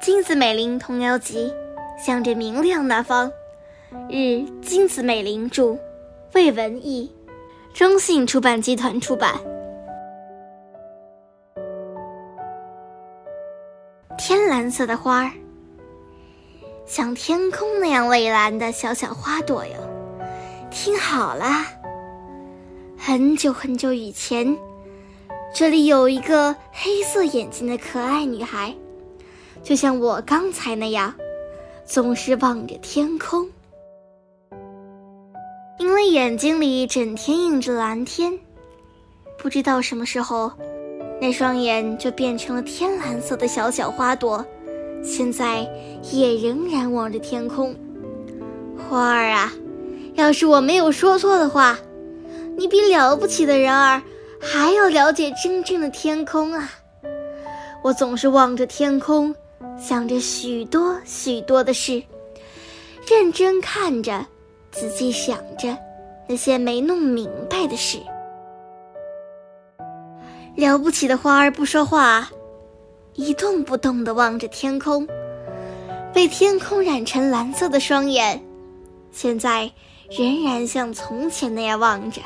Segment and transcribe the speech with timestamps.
[0.00, 1.52] 金子美玲童谣集，
[1.98, 3.30] 向着明亮那方。
[4.08, 5.76] 日，金子美玲著，
[6.32, 7.14] 魏文艺，
[7.74, 9.34] 中信出版集团出版。
[14.16, 15.32] 天蓝色的花儿，
[16.86, 19.74] 像天空那样蔚蓝的小小花朵哟。
[20.70, 21.44] 听好了，
[22.96, 24.56] 很久很久以前，
[25.54, 28.74] 这里有一个黑色眼睛的可爱女孩。
[29.62, 31.14] 就像我刚才那样，
[31.84, 33.48] 总是望着天空，
[35.78, 38.38] 因为眼睛里整天映着蓝天。
[39.38, 40.52] 不知道什么时候，
[41.20, 44.44] 那双眼就变成了天蓝色的小小花朵，
[45.02, 45.66] 现在
[46.12, 47.74] 也仍然望着天空。
[48.76, 49.52] 花儿啊，
[50.14, 51.78] 要是我没有说错的话，
[52.56, 54.02] 你比了不起的人儿
[54.40, 56.70] 还要了解真正的天空啊！
[57.82, 59.34] 我总是望着天空。
[59.78, 62.02] 想着许多许多的事，
[63.08, 64.26] 认真看着，
[64.70, 65.76] 仔细想着
[66.28, 67.98] 那些没弄明白的事。
[70.56, 72.30] 了不起的花儿不说话，
[73.14, 75.06] 一动不动地望着天空，
[76.12, 78.42] 被天空染成蓝色的双眼，
[79.12, 79.70] 现在
[80.10, 82.20] 仍然像从前那样望着。